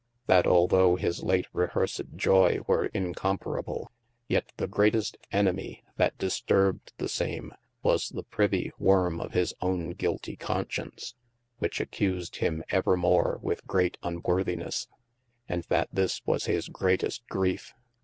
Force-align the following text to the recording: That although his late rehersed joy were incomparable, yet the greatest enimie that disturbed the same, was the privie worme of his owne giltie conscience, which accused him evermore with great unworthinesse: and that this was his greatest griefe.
That 0.25 0.47
although 0.47 0.95
his 0.95 1.21
late 1.21 1.45
rehersed 1.53 2.15
joy 2.15 2.61
were 2.65 2.87
incomparable, 2.87 3.91
yet 4.27 4.51
the 4.57 4.65
greatest 4.65 5.15
enimie 5.31 5.83
that 5.97 6.17
disturbed 6.17 6.91
the 6.97 7.07
same, 7.07 7.53
was 7.83 8.09
the 8.09 8.23
privie 8.23 8.71
worme 8.79 9.21
of 9.23 9.33
his 9.33 9.53
owne 9.61 9.91
giltie 9.93 10.37
conscience, 10.39 11.13
which 11.59 11.79
accused 11.79 12.37
him 12.37 12.63
evermore 12.69 13.37
with 13.43 13.67
great 13.67 13.99
unworthinesse: 14.01 14.87
and 15.47 15.65
that 15.69 15.89
this 15.93 16.25
was 16.25 16.45
his 16.45 16.67
greatest 16.67 17.23
griefe. 17.27 17.71